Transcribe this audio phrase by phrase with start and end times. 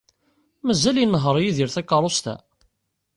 [0.65, 2.35] Mazal inehheṛ Yidir takeṛṛust-a?